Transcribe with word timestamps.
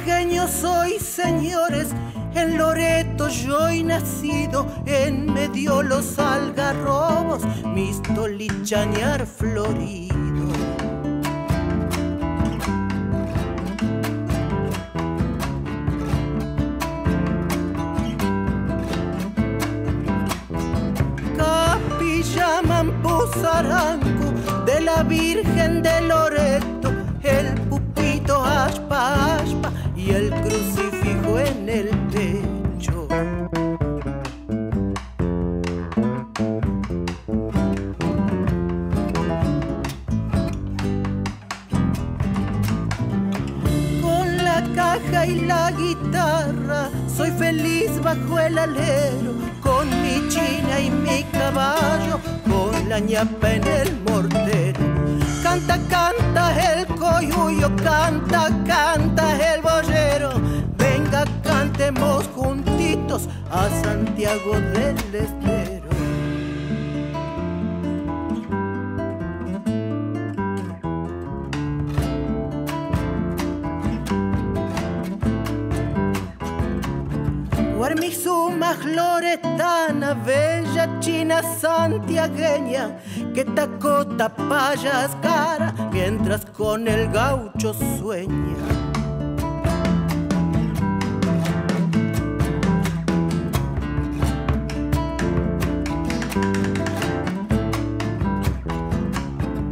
Santiagueño 0.00 0.48
soy, 0.48 0.98
señores, 0.98 1.88
en 2.34 2.56
Loreto 2.56 3.28
yo 3.28 3.68
he 3.68 3.84
nacido, 3.84 4.66
en 4.86 5.30
medio 5.30 5.82
los 5.82 6.18
algarrobos, 6.18 7.42
mis 7.66 8.00
tolichañar 8.02 9.26
florido. 9.26 10.16
Capilla 21.36 22.62
Mampuzaranco 22.62 24.64
de 24.64 24.80
la 24.80 25.02
Virgen 25.02 25.79
soy 47.20 47.30
feliz 47.32 47.90
bajo 48.02 48.38
el 48.38 48.56
alero, 48.56 49.34
con 49.60 49.86
mi 50.02 50.26
china 50.28 50.80
y 50.80 50.90
mi 50.90 51.22
caballo, 51.24 52.18
con 52.48 52.88
la 52.88 52.98
ñapa 52.98 53.52
en 53.56 53.66
el 53.66 54.00
mortero. 54.08 54.80
Canta, 55.42 55.78
canta 55.90 56.44
el 56.72 56.86
coyuyo, 56.86 57.68
canta, 57.76 58.48
canta 58.66 59.52
el 59.52 59.60
boyero. 59.60 60.30
Venga, 60.78 61.26
cantemos 61.42 62.26
juntitos 62.34 63.28
a 63.50 63.68
Santiago 63.82 64.52
del 64.74 64.96
Guarmizuma 77.80 78.74
floretana, 78.74 80.12
bella 80.12 81.00
china 81.00 81.40
santiagueña, 81.42 82.98
que 83.34 83.42
tacota 83.42 84.28
payas 84.28 85.16
cara 85.22 85.72
mientras 85.90 86.44
con 86.44 86.86
el 86.86 87.08
gaucho 87.10 87.72
sueña. 87.72 88.58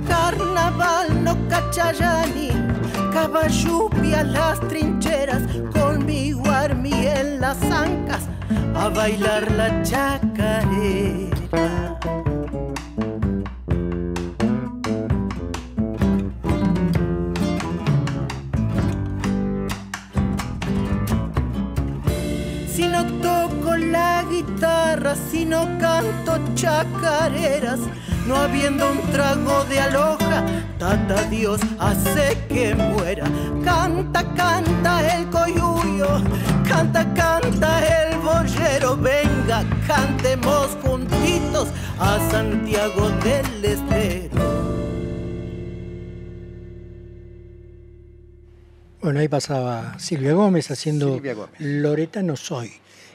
Carnaval 0.09 1.25
no 1.25 1.37
cachayani, 1.51 2.49
caballupi 3.13 3.98
las 4.23 4.61
trincheras, 4.69 5.43
con 5.73 6.05
mi 6.05 6.33
guarmi 6.33 6.93
en 6.93 7.41
las 7.41 7.61
ancas, 7.63 8.23
a 8.75 8.89
bailar 8.89 9.51
la 9.53 9.83
chacarera. 9.83 11.29
Si 22.69 22.87
no 22.87 23.05
toco 23.21 23.77
la 23.77 24.25
guitarra, 24.31 25.15
si 25.31 25.45
no 25.45 25.67
canto 25.79 26.39
chacareras, 26.55 27.81
no 28.27 28.37
habiendo 28.37 28.91
un 28.91 29.01
trago 29.11 29.65
de 29.65 29.81
aloja, 29.81 30.45
tata 30.79 31.25
Dios 31.25 31.61
hace 31.79 32.37
que 32.49 32.75
muera. 32.75 33.25
Canta, 33.65 34.23
canta 34.35 35.17
el 35.17 35.29
coyuyo, 35.29 36.23
canta, 36.67 37.03
canta 37.15 38.11
el 38.11 38.19
boyero, 38.19 38.97
venga, 38.97 39.65
cantemos 39.87 40.77
juntitos 40.83 41.69
a 41.99 42.19
Santiago 42.31 43.11
del 43.25 43.65
Estero. 43.65 44.29
Bueno, 49.01 49.21
ahí 49.21 49.29
pasaba 49.29 49.99
Silvia 49.99 50.33
Gómez 50.33 50.71
haciendo 50.71 51.15
Silvia 51.15 51.35
Gómez. 51.35 51.55
Loreta 51.59 52.23
no 52.23 52.37
soy. 52.37 52.71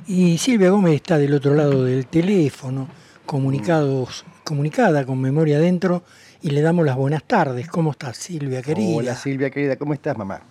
Y 0.08 0.38
Silvia 0.38 0.70
Gómez 0.70 0.96
está 0.96 1.18
del 1.18 1.34
otro 1.34 1.54
lado 1.54 1.84
del 1.86 2.08
teléfono, 2.08 2.88
comunicados, 3.26 4.26
comunicada 4.44 5.06
con 5.06 5.20
memoria 5.22 5.58
adentro, 5.58 6.04
y 6.42 6.52
le 6.52 6.62
damos 6.62 6.86
las 6.86 6.96
buenas 6.96 7.24
tardes. 7.24 7.68
¿Cómo 7.68 7.92
estás, 7.92 8.18
Silvia, 8.18 8.62
querida? 8.62 8.98
Hola 8.98 9.16
Silvia 9.16 9.50
querida, 9.50 9.78
¿cómo 9.78 9.94
estás 9.94 10.18
mamá? 10.18 10.42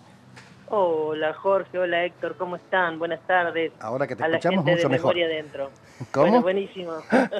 Hola 0.75 1.35
Jorge, 1.35 1.77
hola 1.77 2.03
Héctor, 2.03 2.35
¿cómo 2.35 2.55
están? 2.55 2.97
Buenas 2.97 3.21
tardes. 3.27 3.71
Ahora 3.79 4.07
que 4.07 4.15
te 4.15 4.23
a 4.23 4.27
la 4.27 4.37
escuchamos 4.37 4.65
gente 4.65 4.71
mucho 4.71 4.89
de 4.89 4.95
mejor. 4.95 5.15
Memoria 5.15 5.35
Adentro. 5.37 5.69
¿Cómo? 6.11 6.25
Bueno, 6.25 6.41
buenísimo. 6.41 6.93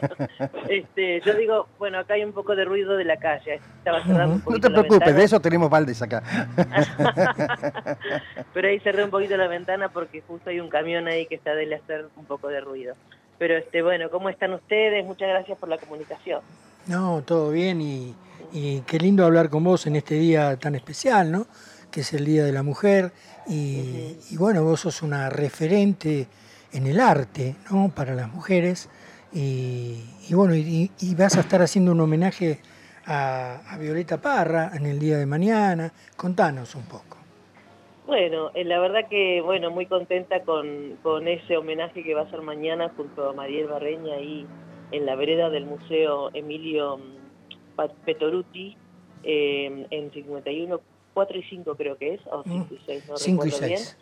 este, 0.69 1.19
yo 1.21 1.33
digo, 1.33 1.67
bueno, 1.79 1.97
acá 1.97 2.13
hay 2.13 2.23
un 2.23 2.31
poco 2.31 2.55
de 2.55 2.63
ruido 2.63 2.95
de 2.95 3.05
la 3.05 3.17
calle. 3.17 3.55
Estaba 3.79 4.03
cerrando 4.03 4.35
un 4.35 4.53
No 4.53 4.59
te 4.59 4.69
preocupes, 4.69 4.99
ventana, 4.99 5.17
de 5.17 5.23
eso 5.23 5.39
tenemos 5.39 5.67
baldes 5.67 5.99
acá. 6.03 6.21
Pero 8.53 8.67
ahí 8.67 8.79
cerré 8.81 9.03
un 9.03 9.09
poquito 9.09 9.35
la 9.35 9.47
ventana 9.47 9.89
porque 9.89 10.21
justo 10.21 10.51
hay 10.51 10.59
un 10.59 10.69
camión 10.69 11.07
ahí 11.07 11.25
que 11.25 11.33
está 11.33 11.55
de 11.55 11.73
hacer 11.73 12.05
un 12.15 12.25
poco 12.25 12.49
de 12.49 12.61
ruido. 12.61 12.93
Pero 13.39 13.57
este, 13.57 13.81
bueno, 13.81 14.09
¿cómo 14.09 14.29
están 14.29 14.53
ustedes? 14.53 15.05
Muchas 15.05 15.29
gracias 15.29 15.57
por 15.57 15.69
la 15.69 15.77
comunicación. 15.77 16.41
No, 16.87 17.21
todo 17.23 17.51
bien 17.51 17.81
y, 17.81 18.13
y 18.51 18.81
qué 18.81 18.99
lindo 18.99 19.25
hablar 19.25 19.49
con 19.49 19.63
vos 19.63 19.87
en 19.87 19.95
este 19.95 20.15
día 20.15 20.57
tan 20.57 20.75
especial, 20.75 21.31
¿no? 21.31 21.47
Que 21.91 22.01
es 22.01 22.13
el 22.13 22.25
Día 22.25 22.43
de 22.43 22.51
la 22.51 22.63
Mujer 22.63 23.11
y, 23.47 24.17
y 24.29 24.37
bueno, 24.37 24.63
vos 24.63 24.81
sos 24.81 25.01
una 25.01 25.29
referente 25.29 26.27
en 26.71 26.87
el 26.87 26.99
arte, 26.99 27.55
¿no? 27.71 27.89
Para 27.89 28.15
las 28.15 28.31
mujeres 28.31 28.89
y, 29.31 30.03
y 30.27 30.33
bueno, 30.33 30.55
y, 30.55 30.91
y 30.99 31.15
vas 31.15 31.37
a 31.37 31.41
estar 31.41 31.61
haciendo 31.61 31.91
un 31.91 32.01
homenaje 32.01 32.59
a, 33.05 33.61
a 33.67 33.77
Violeta 33.77 34.21
Parra 34.21 34.71
en 34.73 34.85
el 34.85 34.99
día 34.99 35.17
de 35.17 35.25
mañana. 35.25 35.91
Contanos 36.15 36.75
un 36.75 36.83
poco. 36.83 37.17
Bueno, 38.05 38.51
eh, 38.53 38.65
la 38.65 38.79
verdad 38.79 39.07
que, 39.09 39.41
bueno, 39.41 39.71
muy 39.71 39.85
contenta 39.85 40.43
con, 40.43 40.97
con 41.01 41.27
ese 41.27 41.55
homenaje 41.57 42.03
que 42.03 42.13
va 42.13 42.21
a 42.21 42.29
ser 42.29 42.41
mañana 42.41 42.91
junto 42.97 43.29
a 43.29 43.33
Mariel 43.33 43.67
Barreña 43.67 44.15
ahí 44.15 44.45
en 44.91 45.05
la 45.05 45.15
vereda 45.15 45.49
del 45.49 45.65
Museo 45.65 46.29
Emilio 46.33 46.97
mm, 46.97 47.81
Petoruti, 48.05 48.77
eh, 49.23 49.87
en 49.89 50.11
51, 50.11 50.81
4 51.13 51.37
y 51.37 51.43
5 51.43 51.75
creo 51.75 51.97
que 51.97 52.15
es, 52.15 52.21
o 52.27 52.43
5 52.43 52.67
y 52.71 52.79
6, 52.85 53.09
no 53.09 53.17
5 53.17 53.43
Mm. 53.43 53.47
y 53.47 53.51
recuerdo 53.51 53.67
bien. 53.67 53.79
6. 53.79 53.97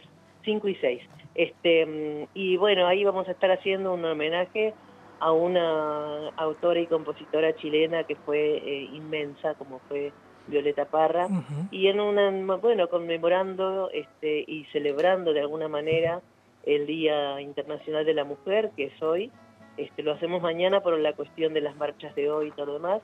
5 0.46 0.68
y 0.68 0.76
6. 0.76 1.04
Este, 1.36 1.86
mm, 1.86 2.28
y 2.34 2.58
bueno, 2.58 2.88
ahí 2.88 3.04
vamos 3.04 3.28
a 3.28 3.32
estar 3.32 3.52
haciendo 3.52 3.94
un 3.94 4.04
homenaje 4.04 4.74
a 5.20 5.32
una 5.32 6.30
autora 6.38 6.80
y 6.80 6.88
compositora 6.88 7.56
chilena 7.56 8.04
que 8.06 8.16
fue 8.16 8.58
eh, 8.58 8.90
inmensa, 8.94 9.54
como 9.54 9.80
fue 9.88 10.12
Violeta 10.52 10.86
Parra 10.86 11.28
y 11.72 11.88
en 11.88 12.00
una 12.00 12.30
bueno 12.58 12.88
conmemorando 12.90 13.90
este 13.92 14.44
y 14.46 14.66
celebrando 14.72 15.34
de 15.34 15.42
alguna 15.42 15.68
manera 15.68 16.22
el 16.64 16.86
Día 16.86 17.42
Internacional 17.42 18.06
de 18.06 18.14
la 18.14 18.24
Mujer 18.24 18.70
que 18.76 18.86
es 18.86 19.02
hoy 19.02 19.32
este 19.78 20.04
lo 20.04 20.14
hacemos 20.14 20.42
mañana 20.42 20.82
por 20.82 21.00
la 21.00 21.14
cuestión 21.14 21.54
de 21.54 21.62
las 21.62 21.76
marchas 21.76 22.14
de 22.16 22.30
hoy 22.30 22.50
y 22.50 22.52
todo 22.52 22.68
lo 22.68 22.74
demás. 22.74 23.02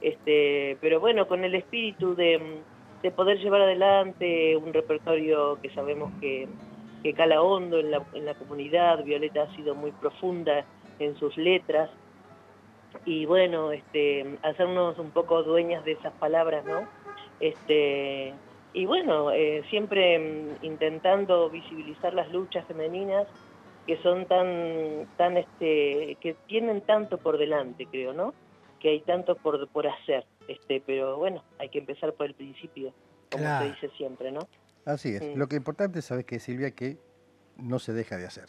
Este 0.00 0.76
pero 0.80 1.00
bueno 1.00 1.26
con 1.26 1.44
el 1.44 1.54
espíritu 1.54 2.14
de, 2.14 2.60
de 3.02 3.10
poder 3.10 3.38
llevar 3.38 3.62
adelante 3.62 4.56
un 4.56 4.72
repertorio 4.72 5.58
que 5.62 5.70
sabemos 5.70 6.12
que, 6.20 6.48
que 7.02 7.14
cala 7.14 7.40
hondo 7.40 7.78
en 7.78 7.90
la, 7.90 8.02
en 8.14 8.26
la 8.26 8.34
comunidad. 8.34 9.04
Violeta 9.04 9.42
ha 9.42 9.56
sido 9.56 9.74
muy 9.74 9.92
profunda 9.92 10.64
en 10.98 11.16
sus 11.16 11.36
letras 11.36 11.90
y 13.04 13.26
bueno, 13.26 13.72
este, 13.72 14.38
hacernos 14.42 14.98
un 14.98 15.10
poco 15.10 15.42
dueñas 15.42 15.84
de 15.84 15.92
esas 15.92 16.12
palabras, 16.14 16.64
¿no? 16.64 16.88
Este, 17.40 18.34
y 18.72 18.86
bueno, 18.86 19.30
eh, 19.32 19.62
siempre 19.70 20.18
mm, 20.18 20.64
intentando 20.64 21.48
visibilizar 21.50 22.14
las 22.14 22.30
luchas 22.32 22.66
femeninas 22.66 23.26
que 23.86 23.96
son 24.02 24.26
tan, 24.26 25.06
tan, 25.16 25.36
este, 25.38 26.16
que 26.20 26.36
tienen 26.46 26.82
tanto 26.82 27.18
por 27.18 27.38
delante, 27.38 27.86
creo, 27.86 28.12
¿no? 28.12 28.34
Que 28.80 28.90
hay 28.90 29.00
tanto 29.00 29.34
por, 29.36 29.66
por 29.68 29.86
hacer, 29.86 30.24
este, 30.46 30.82
pero 30.84 31.16
bueno, 31.16 31.42
hay 31.58 31.68
que 31.70 31.78
empezar 31.78 32.12
por 32.12 32.26
el 32.26 32.34
principio, 32.34 32.92
como 33.30 33.44
Claro. 33.44 33.64
se 33.66 33.72
dice 33.72 33.96
siempre, 33.96 34.30
¿no? 34.30 34.40
Así 34.84 35.14
es. 35.14 35.22
Mm. 35.22 35.38
Lo 35.38 35.48
que 35.48 35.56
es 35.56 35.60
importante, 35.60 36.02
sabes 36.02 36.24
que 36.26 36.38
Silvia, 36.38 36.70
que 36.72 36.98
no 37.56 37.78
se 37.78 37.92
deja 37.92 38.16
de 38.18 38.26
hacer. 38.26 38.46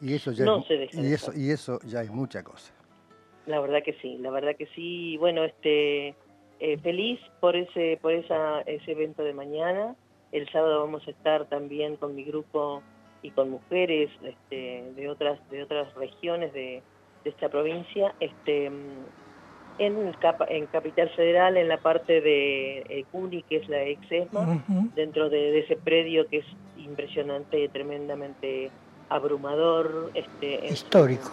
Y 0.00 0.14
eso 0.14 0.32
ya, 0.32 0.44
No 0.46 0.58
es, 0.60 0.66
se 0.66 0.74
deja 0.74 1.00
y 1.00 1.02
de 1.02 1.14
eso, 1.14 1.30
hacer. 1.30 1.42
y 1.42 1.50
eso 1.50 1.78
ya 1.84 2.02
es 2.02 2.10
mucha 2.10 2.42
cosa. 2.42 2.72
La 3.46 3.60
verdad 3.60 3.82
que 3.82 3.94
sí, 3.94 4.18
la 4.18 4.30
verdad 4.30 4.56
que 4.56 4.66
sí. 4.66 5.12
Y 5.12 5.16
Bueno, 5.16 5.44
este, 5.44 6.14
eh, 6.60 6.78
feliz 6.78 7.18
por 7.40 7.56
ese, 7.56 7.98
por 8.00 8.12
esa, 8.12 8.60
ese 8.62 8.92
evento 8.92 9.24
de 9.24 9.34
mañana. 9.34 9.96
El 10.30 10.48
sábado 10.50 10.80
vamos 10.80 11.06
a 11.08 11.10
estar 11.10 11.46
también 11.46 11.96
con 11.96 12.14
mi 12.14 12.24
grupo 12.24 12.82
y 13.20 13.30
con 13.30 13.50
mujeres 13.50 14.10
este, 14.22 14.84
de 14.94 15.08
otras 15.08 15.38
de 15.50 15.62
otras 15.62 15.92
regiones 15.94 16.52
de, 16.52 16.82
esta 17.24 17.48
provincia, 17.48 18.14
este, 18.18 18.66
en, 18.66 20.12
en 20.48 20.66
Capital 20.66 21.08
Federal, 21.10 21.56
en 21.56 21.68
la 21.68 21.76
parte 21.78 22.20
de 22.20 22.78
eh, 22.88 23.04
CUNY, 23.12 23.42
que 23.44 23.56
es 23.56 23.68
la 23.68 23.82
ex 23.82 24.00
ESMA, 24.10 24.64
dentro 24.96 25.30
de, 25.30 25.60
ese 25.60 25.76
predio 25.76 26.26
que 26.26 26.38
es 26.38 26.46
impresionante, 26.76 27.68
tremendamente 27.68 28.70
abrumador. 29.08 30.10
Este, 30.14 30.66
Histórico. 30.66 31.30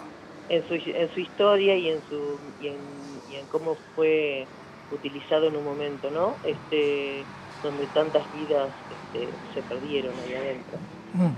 En, 0.50 0.66
su, 0.66 0.74
en 0.74 1.14
su 1.14 1.20
historia 1.20 1.76
y 1.76 1.88
en, 1.88 2.02
su, 2.08 2.38
y 2.60 2.68
en, 2.68 3.22
y 3.30 3.36
en 3.36 3.46
cómo 3.46 3.76
fue 3.94 4.46
utilizado 4.90 5.46
en 5.46 5.56
un 5.56 5.64
momento, 5.64 6.10
¿no? 6.10 6.38
Este, 6.42 7.24
donde 7.62 7.86
tantas 7.86 8.30
vidas 8.32 8.74
este, 8.90 9.32
se 9.54 9.62
perdieron 9.62 10.18
ahí 10.18 10.34
adentro. 10.34 10.78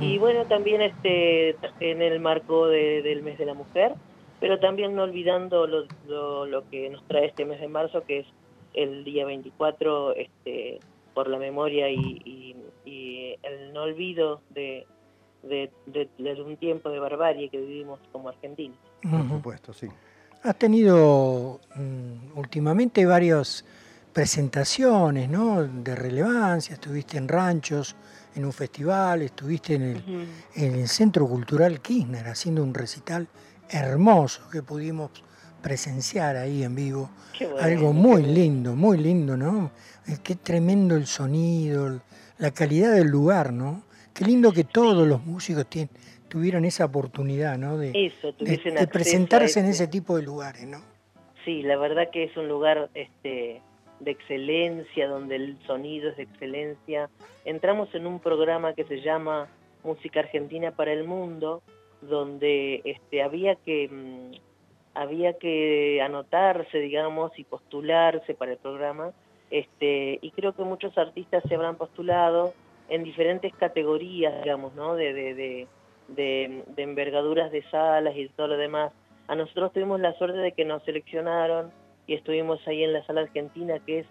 Y 0.01 0.19
bueno, 0.19 0.47
también 0.47 0.83
este, 0.83 1.57
en 1.81 2.03
el 2.03 2.21
marco 2.21 2.69
del 2.69 3.23
mes 3.23 3.39
de 3.39 3.47
la 3.47 3.55
mujer, 3.55 3.95
pero 4.39 4.59
también 4.59 4.95
no 4.95 5.05
olvidando 5.05 5.67
lo, 5.67 6.47
lo, 6.47 6.69
que 6.71 6.91
nos 6.91 7.03
trae 7.07 7.27
este 7.27 7.45
mes 7.45 7.61
de 7.61 7.69
marzo, 7.69 8.05
que 8.05 8.21
es 8.21 8.27
el 8.75 9.05
día 9.05 9.25
24 9.25 10.15
este, 10.15 10.79
por 11.15 11.29
la 11.29 11.39
memoria 11.39 11.91
y, 11.91 12.57
el 13.43 13.73
no 13.73 13.83
olvido 13.83 14.41
de, 14.51 14.87
de, 15.43 15.71
un 16.45 16.57
tiempo 16.57 16.91
de 16.91 16.99
barbarie 16.99 17.49
que 17.49 17.59
vivimos 17.59 18.01
como 18.11 18.29
argentinos. 18.29 18.79
Por 19.03 19.29
supuesto, 19.29 19.73
sí. 19.73 19.89
Has 20.43 20.57
tenido 20.57 21.61
mm, 21.77 22.39
últimamente 22.39 23.07
varias 23.07 23.65
presentaciones 24.13 25.29
¿no? 25.29 25.63
de 25.63 25.95
relevancia, 25.95 26.75
estuviste 26.75 27.17
en 27.17 27.29
ranchos, 27.29 27.97
en 28.35 28.45
un 28.45 28.53
festival, 28.53 29.23
estuviste 29.23 29.75
en 29.75 29.83
el, 29.83 30.29
en 30.55 30.75
el 30.75 30.89
Centro 30.89 31.27
Cultural 31.27 31.81
Kirchner 31.81 32.27
haciendo 32.29 32.63
un 32.63 32.75
recital 32.75 33.29
hermoso 33.69 34.49
que 34.51 34.63
pudimos 34.63 35.11
presenciar 35.63 36.37
ahí 36.37 36.63
en 36.65 36.75
vivo. 36.75 37.11
Algo 37.61 37.93
muy 37.93 38.23
lindo, 38.23 38.75
muy 38.75 38.99
lindo, 38.99 39.37
¿no? 39.37 39.71
Qué 40.23 40.35
tremendo 40.37 40.97
el 40.97 41.07
sonido, 41.07 42.01
la 42.39 42.51
calidad 42.51 42.93
del 42.93 43.09
lugar, 43.09 43.53
¿no? 43.53 43.83
Qué 44.15 44.25
lindo 44.25 44.53
que 44.53 44.65
todos 44.65 45.07
los 45.07 45.25
músicos 45.25 45.67
tienen, 45.67 45.91
tuvieran 46.29 46.65
esa 46.65 46.85
oportunidad, 46.85 47.59
¿no? 47.59 47.77
De, 47.79 47.93
de, 47.93 48.87
presentarse 48.87 49.61
en 49.61 49.67
ese 49.67 49.87
tipo 49.87 50.17
de 50.17 50.23
lugares, 50.23 50.67
¿no? 50.67 50.79
Sí, 51.45 51.63
la 51.63 51.77
verdad 51.77 52.11
que 52.11 52.25
es 52.25 52.37
un 52.37 52.49
lugar 52.49 52.91
este, 52.95 53.61
de 54.01 54.11
excelencia, 54.11 55.09
donde 55.09 55.37
el 55.37 55.59
sonido 55.67 56.11
es 56.11 56.17
de 56.17 56.25
excelencia. 56.25 57.11
Entramos 57.45 57.95
en 57.95 58.07
un 58.07 58.21
programa 58.21 58.75
que 58.75 58.85
se 58.85 59.01
llama 59.01 59.49
Música 59.83 60.21
Argentina 60.21 60.71
para 60.71 60.93
el 60.93 61.05
Mundo, 61.05 61.63
donde 62.01 62.83
este, 62.85 63.23
había 63.23 63.57
que 63.57 63.89
mm, 63.89 64.33
había 64.95 65.35
que 65.39 66.03
anotarse, 66.03 66.79
digamos, 66.79 67.39
y 67.39 67.45
postularse 67.45 68.35
para 68.35 68.53
el 68.53 68.59
programa, 68.59 69.13
este, 69.51 70.19
y 70.21 70.31
creo 70.33 70.55
que 70.55 70.63
muchos 70.63 70.97
artistas 70.99 71.43
se 71.49 71.55
habrán 71.55 71.77
postulado 71.77 72.55
en 72.93 73.05
diferentes 73.05 73.55
categorías, 73.55 74.43
digamos, 74.43 74.75
¿no? 74.75 74.95
De, 74.95 75.15
de, 75.15 75.35
de, 75.35 75.67
de, 76.09 76.83
envergaduras 76.83 77.51
de 77.51 77.63
salas 77.71 78.15
y 78.15 78.29
todo 78.29 78.49
lo 78.49 78.57
demás. 78.59 78.93
A 79.29 79.35
nosotros 79.35 79.73
tuvimos 79.73 79.99
la 79.99 80.13
suerte 80.19 80.37
de 80.37 80.53
que 80.53 80.67
nos 80.67 80.83
seleccionaron 80.83 81.73
y 82.07 82.13
estuvimos 82.13 82.61
ahí 82.69 82.85
en 82.85 82.93
la 82.93 83.03
sala 83.07 83.23
argentina, 83.23 83.79
que 83.87 84.01
es 84.01 84.07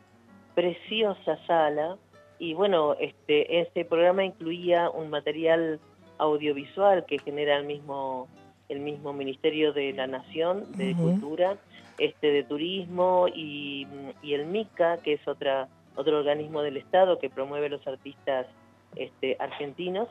preciosa 0.55 1.37
sala, 1.45 1.97
y 2.39 2.55
bueno, 2.55 2.95
este, 2.99 3.59
este 3.59 3.85
programa 3.85 4.25
incluía 4.25 4.89
un 4.89 5.11
material 5.11 5.79
audiovisual 6.17 7.05
que 7.05 7.19
genera 7.19 7.57
el 7.57 7.65
mismo 7.65 8.27
el 8.67 8.79
mismo 8.79 9.13
Ministerio 9.13 9.73
de 9.73 9.91
la 9.91 10.07
Nación 10.07 10.71
de 10.77 10.95
Cultura, 10.95 11.57
este 11.97 12.31
de 12.31 12.43
Turismo 12.43 13.27
y, 13.27 13.85
el 14.23 14.45
MICA, 14.45 14.97
que 15.03 15.13
es 15.13 15.27
otra 15.27 15.67
otro 15.97 16.17
organismo 16.17 16.61
del 16.61 16.77
Estado 16.77 17.19
que 17.19 17.29
promueve 17.29 17.67
los 17.67 17.85
artistas 17.85 18.47
este, 18.95 19.37
argentinos. 19.39 20.07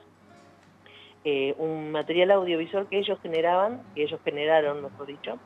Eh, 1.24 1.54
un 1.58 1.92
material 1.92 2.30
audiovisual 2.30 2.88
que 2.88 2.98
ellos 2.98 3.18
generaban, 3.20 3.82
que 3.94 4.04
ellos 4.04 4.20
generaron, 4.24 4.82
mejor 4.82 5.06
dicho, 5.06 5.38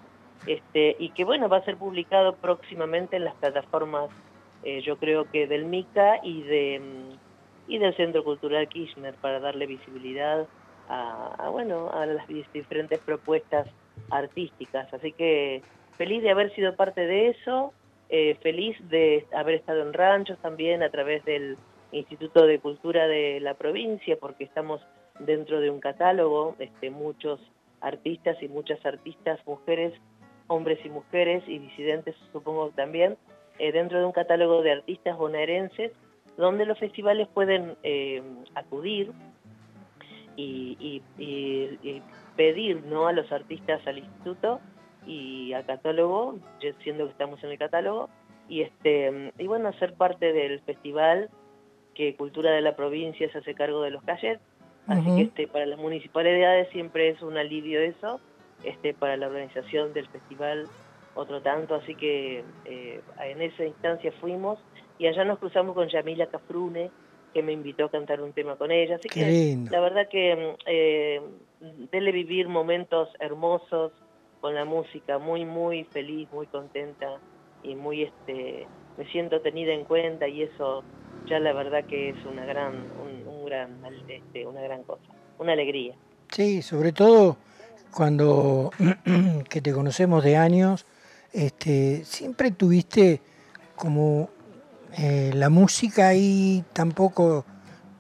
este, 0.47 0.95
y 1.01 1.11
que 1.11 1.25
bueno, 1.25 1.49
va 1.49 1.57
a 1.57 1.65
ser 1.65 1.77
publicado 1.77 2.37
próximamente 2.37 3.17
en 3.17 3.25
las 3.25 3.35
plataformas, 3.35 4.09
eh, 4.63 4.83
yo 4.83 4.99
creo 4.99 5.29
que 5.31 5.49
del 5.49 5.65
MICA 5.65 6.21
y 6.23 6.43
de 6.43 6.81
y 7.67 7.79
del 7.79 7.97
Centro 7.97 8.25
Cultural 8.25 8.69
Kirchner 8.69 9.15
para 9.15 9.41
darle 9.41 9.67
visibilidad 9.67 10.47
a, 10.89 11.49
bueno, 11.51 11.91
a 11.93 12.05
las 12.05 12.27
diferentes 12.53 12.99
propuestas 12.99 13.67
artísticas. 14.11 14.93
Así 14.93 15.13
que 15.13 15.63
feliz 15.97 16.23
de 16.23 16.31
haber 16.31 16.55
sido 16.55 16.77
parte 16.77 17.07
de 17.07 17.29
eso, 17.29 17.73
eh, 18.11 18.37
feliz 18.43 18.77
de 18.91 19.27
haber 19.35 19.55
estado 19.55 19.81
en 19.83 19.95
ranchos 19.95 20.39
también 20.39 20.83
a 20.83 20.91
través 20.91 21.25
del 21.25 21.57
Instituto 21.95 22.47
de 22.47 22.59
Cultura 22.59 23.07
de 23.07 23.41
la 23.41 23.55
provincia, 23.55 24.17
porque 24.21 24.45
estamos 24.45 24.81
dentro 25.21 25.61
de 25.61 25.71
un 25.71 25.81
catálogo, 25.81 26.57
este, 26.59 26.91
muchos 26.91 27.41
artistas 27.81 28.37
y 28.43 28.49
muchas 28.49 28.85
artistas, 28.85 29.39
mujeres, 29.47 29.93
hombres 30.49 30.79
y 30.85 30.91
mujeres 30.91 31.45
y 31.47 31.59
disidentes 31.59 32.17
supongo 32.33 32.71
también, 32.71 33.17
eh, 33.59 33.73
dentro 33.73 33.99
de 33.99 34.05
un 34.05 34.13
catálogo 34.13 34.63
de 34.63 34.73
artistas 34.73 35.17
bonaerenses 35.17 35.93
donde 36.37 36.67
los 36.67 36.79
festivales 36.79 37.29
pueden 37.29 37.77
eh, 37.85 38.23
acudir 38.55 39.13
y, 40.37 41.01
pedir 42.37 42.83
¿no? 42.87 43.07
a 43.07 43.13
los 43.13 43.31
artistas 43.31 43.87
al 43.87 43.99
instituto 43.99 44.61
y 45.07 45.53
al 45.53 45.65
catálogo, 45.65 46.37
siendo 46.83 47.05
que 47.05 47.13
estamos 47.13 47.43
en 47.45 47.51
el 47.51 47.59
catálogo, 47.59 48.09
y, 48.49 48.63
este, 48.63 49.33
y 49.39 49.47
bueno, 49.47 49.73
ser 49.75 49.95
parte 49.95 50.33
del 50.33 50.61
festival 50.63 51.31
que 51.95 52.15
Cultura 52.17 52.51
de 52.53 52.61
la 52.61 52.77
Provincia 52.77 53.31
se 53.31 53.39
hace 53.39 53.55
cargo 53.55 53.83
de 53.83 53.91
los 53.91 54.03
calles. 54.03 54.39
Así 54.87 55.17
que 55.17 55.23
este, 55.23 55.47
para 55.47 55.65
las 55.65 55.79
municipalidades 55.79 56.69
siempre 56.71 57.09
es 57.09 57.23
un 57.23 57.39
alivio 57.39 57.81
eso, 57.81 58.21
este, 58.65 58.93
para 58.93 59.17
la 59.17 59.29
organización 59.29 59.95
del 59.95 60.07
festival 60.09 60.69
otro 61.15 61.41
tanto, 61.41 61.77
así 61.77 61.95
que 61.95 62.45
eh, 62.65 63.01
en 63.25 63.41
esa 63.41 63.65
instancia 63.65 64.13
fuimos 64.21 64.59
y 64.99 65.07
allá 65.07 65.25
nos 65.25 65.39
cruzamos 65.39 65.75
con 65.75 65.89
Yamila 65.89 66.27
Cafrune, 66.27 66.91
que 67.33 67.43
me 67.43 67.53
invitó 67.53 67.87
a 67.87 67.91
cantar 67.91 68.21
un 68.21 68.33
tema 68.33 68.57
con 68.57 68.71
ella. 68.71 68.97
Así 68.97 69.09
que 69.09 69.59
la 69.71 69.81
verdad 69.81 70.09
que 70.09 70.55
eh, 70.67 71.21
dele 71.91 72.13
vivir 72.13 72.49
momentos 72.49 73.09
hermosos 73.19 73.93
con 74.41 74.55
la 74.55 74.65
música, 74.65 75.19
muy, 75.19 75.45
muy 75.45 75.85
feliz, 75.85 76.29
muy 76.33 76.47
contenta 76.47 77.19
y 77.63 77.75
muy, 77.75 78.03
este, 78.03 78.67
me 78.97 79.07
siento 79.07 79.41
tenida 79.41 79.73
en 79.73 79.85
cuenta 79.85 80.29
y 80.29 80.43
eso 80.43 80.85
ya 81.27 81.39
la 81.39 81.53
verdad 81.53 81.85
que 81.85 82.11
es 82.11 82.17
una 82.31 82.45
gran, 82.45 82.75
un, 83.27 83.45
gran, 83.45 83.71
este, 84.09 84.47
una 84.47 84.61
gran 84.63 84.83
cosa, 84.83 85.03
una 85.39 85.53
alegría. 85.53 85.95
Sí, 86.31 86.63
sobre 86.63 86.93
todo 86.93 87.37
cuando 87.91 88.71
que 89.49 89.61
te 89.61 89.73
conocemos 89.73 90.25
de 90.25 90.37
años, 90.37 90.87
este, 91.33 92.05
siempre 92.05 92.51
tuviste 92.51 93.21
como 93.77 94.31
eh, 94.97 95.33
la 95.35 95.51
música 95.51 96.09
ahí 96.09 96.65
tampoco 96.73 97.45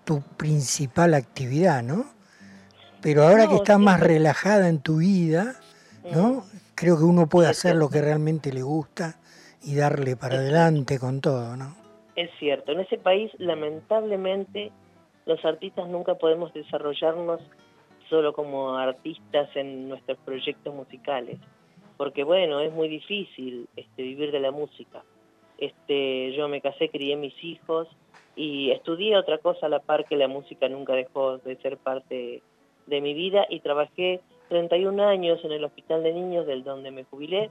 tu 0.04 0.20
principal 0.20 1.14
actividad, 1.14 1.82
¿no? 1.82 2.06
Pero 3.00 3.24
ahora 3.24 3.48
que 3.48 3.56
estás 3.56 3.78
más 3.78 4.00
relajada 4.00 4.68
en 4.68 4.78
tu 4.78 4.98
vida, 4.98 5.56
¿no? 6.10 6.44
Creo 6.74 6.96
que 6.96 7.04
uno 7.04 7.28
puede 7.28 7.48
hacer 7.48 7.76
lo 7.76 7.90
que 7.90 8.00
realmente 8.00 8.52
le 8.52 8.62
gusta 8.62 9.16
y 9.62 9.74
darle 9.74 10.16
para 10.16 10.36
adelante 10.36 10.98
con 10.98 11.20
todo, 11.20 11.56
¿no? 11.56 11.83
Es 12.16 12.30
cierto, 12.38 12.72
en 12.72 12.80
ese 12.80 12.98
país 12.98 13.30
lamentablemente 13.38 14.70
los 15.26 15.44
artistas 15.44 15.88
nunca 15.88 16.14
podemos 16.14 16.52
desarrollarnos 16.52 17.40
solo 18.08 18.32
como 18.32 18.76
artistas 18.76 19.48
en 19.56 19.88
nuestros 19.88 20.18
proyectos 20.18 20.74
musicales, 20.74 21.38
porque 21.96 22.22
bueno, 22.22 22.60
es 22.60 22.72
muy 22.72 22.88
difícil 22.88 23.68
este, 23.76 24.02
vivir 24.02 24.30
de 24.30 24.40
la 24.40 24.50
música. 24.50 25.02
Este, 25.58 26.32
yo 26.32 26.48
me 26.48 26.60
casé, 26.60 26.88
crié 26.88 27.16
mis 27.16 27.34
hijos 27.42 27.88
y 28.36 28.70
estudié 28.70 29.16
otra 29.16 29.38
cosa 29.38 29.66
a 29.66 29.68
la 29.68 29.80
par 29.80 30.04
que 30.04 30.16
la 30.16 30.28
música 30.28 30.68
nunca 30.68 30.92
dejó 30.92 31.38
de 31.38 31.56
ser 31.56 31.78
parte 31.78 32.42
de 32.86 33.00
mi 33.00 33.14
vida 33.14 33.46
y 33.48 33.60
trabajé 33.60 34.20
31 34.48 35.02
años 35.04 35.40
en 35.44 35.52
el 35.52 35.64
Hospital 35.64 36.02
de 36.02 36.12
Niños 36.12 36.46
del 36.46 36.64
donde 36.64 36.90
me 36.90 37.04
jubilé. 37.04 37.50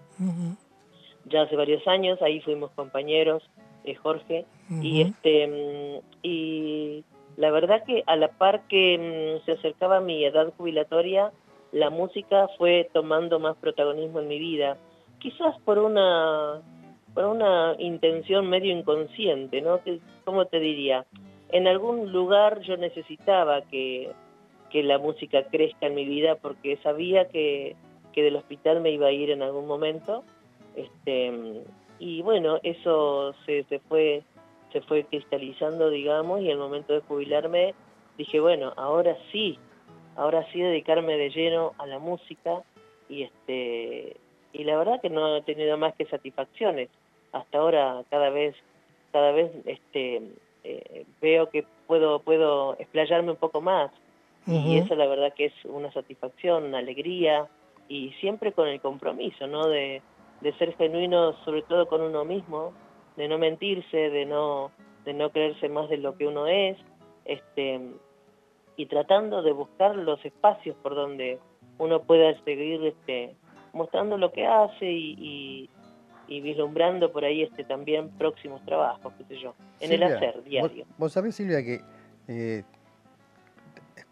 Ya 1.25 1.43
hace 1.43 1.55
varios 1.55 1.87
años, 1.87 2.21
ahí 2.21 2.41
fuimos 2.41 2.71
compañeros, 2.71 3.43
eh, 3.83 3.95
Jorge, 3.95 4.45
y 4.81 5.01
este 5.01 5.47
mm, 5.47 6.01
y 6.23 7.03
la 7.37 7.51
verdad 7.51 7.83
que 7.85 8.03
a 8.05 8.15
la 8.15 8.29
par 8.29 8.67
que 8.67 9.39
mm, 9.41 9.45
se 9.45 9.53
acercaba 9.53 9.99
mi 9.99 10.23
edad 10.25 10.53
jubilatoria, 10.57 11.31
la 11.71 11.89
música 11.89 12.47
fue 12.57 12.89
tomando 12.93 13.39
más 13.39 13.57
protagonismo 13.57 14.19
en 14.19 14.27
mi 14.27 14.39
vida, 14.39 14.77
quizás 15.19 15.59
por 15.65 15.79
una 15.79 16.61
por 17.13 17.25
una 17.25 17.75
intención 17.77 18.49
medio 18.49 18.75
inconsciente, 18.75 19.61
¿no? 19.61 19.79
¿Cómo 20.25 20.45
te 20.45 20.59
diría? 20.59 21.05
en 21.53 21.67
algún 21.67 22.11
lugar 22.11 22.61
yo 22.61 22.77
necesitaba 22.77 23.61
que, 23.61 24.11
que 24.71 24.81
la 24.81 24.97
música 24.97 25.43
crezca 25.43 25.85
en 25.85 25.93
mi 25.93 26.03
vida 26.03 26.35
porque 26.35 26.77
sabía 26.77 27.29
que, 27.29 27.75
que 28.11 28.23
del 28.23 28.37
hospital 28.37 28.81
me 28.81 28.89
iba 28.89 29.07
a 29.07 29.11
ir 29.11 29.29
en 29.29 29.43
algún 29.43 29.67
momento. 29.67 30.23
Este, 30.75 31.31
y 31.99 32.21
bueno, 32.21 32.59
eso 32.63 33.33
se, 33.45 33.63
se, 33.65 33.79
fue 33.79 34.23
se 34.71 34.81
fue 34.81 35.03
cristalizando, 35.05 35.89
digamos, 35.89 36.41
y 36.41 36.49
el 36.49 36.57
momento 36.57 36.93
de 36.93 37.01
jubilarme 37.01 37.75
dije, 38.17 38.39
bueno, 38.39 38.73
ahora 38.75 39.15
sí, 39.31 39.57
ahora 40.15 40.45
sí 40.51 40.59
dedicarme 40.59 41.17
de 41.17 41.29
lleno 41.29 41.73
a 41.77 41.85
la 41.85 41.99
música 41.99 42.63
y 43.09 43.23
este 43.23 44.17
y 44.51 44.63
la 44.63 44.77
verdad 44.77 45.01
que 45.01 45.09
no 45.09 45.37
he 45.37 45.41
tenido 45.41 45.77
más 45.77 45.95
que 45.95 46.05
satisfacciones. 46.05 46.89
Hasta 47.31 47.57
ahora 47.57 48.03
cada 48.09 48.29
vez 48.29 48.55
cada 49.11 49.31
vez 49.31 49.51
este 49.65 50.21
eh, 50.63 51.05
veo 51.21 51.49
que 51.49 51.65
puedo 51.87 52.19
puedo 52.19 52.75
explayarme 52.79 53.31
un 53.31 53.37
poco 53.37 53.61
más 53.61 53.91
y 54.45 54.77
eso 54.77 54.95
la 54.95 55.07
verdad 55.07 55.33
que 55.33 55.45
es 55.45 55.53
una 55.63 55.89
satisfacción, 55.93 56.65
una 56.65 56.79
alegría 56.79 57.47
y 57.87 58.09
siempre 58.19 58.51
con 58.51 58.67
el 58.67 58.81
compromiso, 58.81 59.47
¿no? 59.47 59.67
De, 59.67 60.01
de 60.43 60.53
ser 60.57 60.75
genuino 60.75 61.33
sobre 61.45 61.63
todo 61.63 61.87
con 61.87 62.01
uno 62.01 62.25
mismo, 62.25 62.73
de 63.15 63.27
no 63.27 63.37
mentirse, 63.37 63.97
de 63.97 64.25
no 64.25 64.71
de 65.05 65.13
no 65.13 65.31
creerse 65.31 65.67
más 65.69 65.89
de 65.89 65.97
lo 65.97 66.15
que 66.15 66.27
uno 66.27 66.47
es, 66.47 66.77
este 67.25 67.79
y 68.75 68.85
tratando 68.87 69.41
de 69.41 69.51
buscar 69.51 69.95
los 69.95 70.23
espacios 70.25 70.75
por 70.77 70.95
donde 70.95 71.39
uno 71.77 72.01
pueda 72.03 72.33
seguir 72.43 72.83
este, 72.85 73.35
mostrando 73.71 74.17
lo 74.17 74.31
que 74.31 74.45
hace 74.45 74.85
y, 74.85 75.69
vislumbrando 76.27 77.11
por 77.11 77.23
ahí 77.23 77.43
este 77.43 77.63
también 77.63 78.09
próximos 78.17 78.63
trabajos, 78.65 79.13
qué 79.19 79.23
sé 79.25 79.39
yo, 79.39 79.53
en 79.79 79.91
el 79.91 80.01
hacer 80.01 80.43
diario. 80.43 80.85
Vos, 80.97 81.13
sabés, 81.13 81.35
Silvia, 81.35 81.63
que 81.63 81.81
eh, 82.27 82.63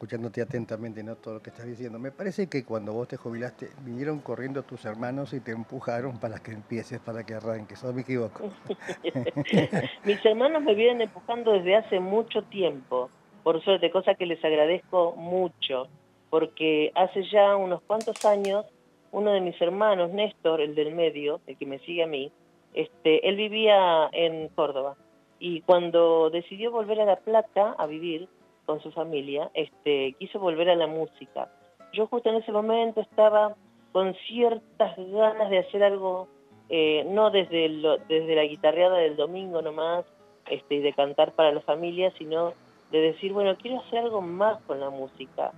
escuchándote 0.02 0.42
atentamente 0.42 1.04
¿no? 1.04 1.16
todo 1.16 1.36
lo 1.36 1.42
que 1.44 1.52
estás 1.52 1.68
diciendo, 1.68 2.00
me 2.00 2.12
parece 2.12 2.50
que 2.50 2.66
cuando 2.66 2.92
vos 2.92 3.08
te 3.08 3.18
jubilaste 3.18 3.70
vinieron 3.86 4.20
corriendo 4.20 4.64
tus 4.64 4.84
hermanos 4.86 5.32
y 5.32 5.42
te 5.42 5.52
empujaron 5.52 6.20
para 6.20 6.40
que 6.40 6.52
empieces, 6.52 7.00
para 7.00 7.24
que 7.24 7.36
arranques, 7.36 7.84
¿o 7.84 7.94
me 7.94 8.02
equivoco? 8.02 8.50
Mis 10.04 10.26
hermanos 10.26 10.64
me 10.64 10.74
vienen 10.74 11.02
empujando 11.02 11.52
desde 11.52 11.76
hace 11.76 12.00
mucho 12.00 12.42
tiempo 12.46 13.12
por 13.44 13.64
suerte, 13.64 13.92
cosa 13.92 14.16
que 14.16 14.26
les 14.26 14.44
agradezco 14.44 15.14
mucho, 15.16 15.88
porque 16.32 16.92
hace 16.96 17.24
ya 17.30 17.56
unos 17.56 17.84
cuantos 17.84 18.26
años, 18.26 18.66
uno 19.12 19.32
de 19.32 19.42
mis 19.42 19.60
hermanos, 19.62 20.12
Néstor, 20.12 20.62
el 20.62 20.74
del 20.74 20.96
medio, 20.96 21.42
el 21.46 21.58
que 21.58 21.66
me 21.68 21.78
sigue 21.80 22.04
a 22.04 22.08
mí, 22.08 22.32
este, 22.74 23.28
él 23.28 23.36
vivía 23.36 24.10
en 24.14 24.48
Córdoba, 24.50 24.96
y 25.40 25.62
cuando 25.62 26.30
decidió 26.30 26.72
volver 26.72 27.02
a 27.02 27.06
La 27.06 27.18
Plata 27.18 27.76
a 27.78 27.86
vivir 27.88 28.28
con 28.66 28.82
su 28.82 28.92
familia, 28.92 29.50
este, 29.54 30.14
quiso 30.20 30.40
volver 30.40 30.70
a 30.70 30.76
la 30.76 30.88
música. 30.88 31.50
Yo 31.94 32.08
justo 32.08 32.30
en 32.30 32.36
ese 32.36 32.52
momento 32.52 33.02
estaba 33.02 33.56
con 33.92 34.14
ciertas 34.28 34.96
ganas 34.98 35.50
de 35.50 35.60
hacer 35.60 35.84
algo, 35.84 36.28
eh, 36.70 37.06
no 37.10 37.32
desde, 37.32 37.70
desde 38.08 38.36
la 38.36 38.44
guitarreada 38.44 38.98
del 38.98 39.16
domingo 39.16 39.62
nomás, 39.62 40.06
este, 40.50 40.76
y 40.76 40.80
de 40.80 40.94
cantar 40.94 41.34
para 41.34 41.52
la 41.52 41.62
familia, 41.62 42.12
sino 42.18 42.54
de 42.92 43.02
decir, 43.02 43.34
bueno, 43.34 43.56
quiero 43.58 43.80
hacer 43.80 44.00
algo 44.00 44.22
más 44.22 44.62
con 44.64 44.80
la 44.80 44.90
música. 44.90 45.52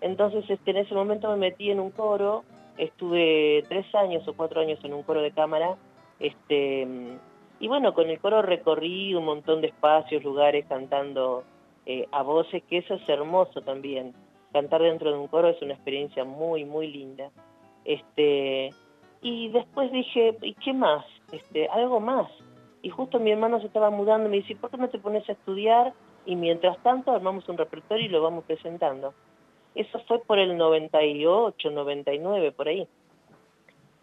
Entonces, 0.00 0.48
este, 0.48 0.70
en 0.70 0.78
ese 0.78 0.94
momento 0.94 1.28
me 1.30 1.36
metí 1.36 1.70
en 1.70 1.80
un 1.80 1.90
coro, 1.90 2.44
estuve 2.78 3.64
tres 3.68 3.92
años 3.94 4.26
o 4.26 4.34
cuatro 4.34 4.60
años 4.60 4.78
en 4.84 4.94
un 4.94 5.02
coro 5.02 5.20
de 5.20 5.32
cámara, 5.32 5.76
este, 6.18 6.86
y 7.60 7.68
bueno, 7.68 7.92
con 7.92 8.08
el 8.08 8.18
coro 8.18 8.42
recorrí 8.42 9.14
un 9.14 9.24
montón 9.24 9.60
de 9.60 9.68
espacios, 9.68 10.24
lugares, 10.24 10.64
cantando 10.66 11.44
eh, 11.92 12.08
a 12.12 12.22
voces, 12.22 12.62
que 12.68 12.78
eso 12.78 12.94
es 12.94 13.08
hermoso 13.08 13.62
también. 13.62 14.14
Cantar 14.52 14.82
dentro 14.82 15.10
de 15.10 15.18
un 15.18 15.26
coro 15.26 15.48
es 15.48 15.60
una 15.60 15.74
experiencia 15.74 16.24
muy, 16.24 16.64
muy 16.64 16.86
linda. 16.86 17.30
Este, 17.84 18.70
y 19.22 19.48
después 19.48 19.90
dije, 19.90 20.36
¿y 20.42 20.54
qué 20.54 20.72
más? 20.72 21.04
Este, 21.32 21.68
algo 21.68 21.98
más. 21.98 22.30
Y 22.82 22.90
justo 22.90 23.18
mi 23.18 23.32
hermano 23.32 23.60
se 23.60 23.66
estaba 23.66 23.90
mudando, 23.90 24.28
me 24.28 24.36
dice, 24.36 24.54
¿por 24.54 24.70
qué 24.70 24.76
no 24.76 24.88
te 24.88 24.98
pones 24.98 25.28
a 25.28 25.32
estudiar 25.32 25.92
y 26.26 26.36
mientras 26.36 26.78
tanto 26.84 27.10
armamos 27.10 27.48
un 27.48 27.58
repertorio 27.58 28.06
y 28.06 28.08
lo 28.08 28.22
vamos 28.22 28.44
presentando. 28.44 29.14
Eso 29.74 29.98
fue 30.06 30.20
por 30.20 30.38
el 30.38 30.56
98, 30.56 31.70
99, 31.70 32.52
por 32.52 32.68
ahí. 32.68 32.86